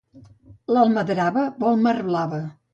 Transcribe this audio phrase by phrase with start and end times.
[0.77, 2.45] L'almadrava vol mar blava.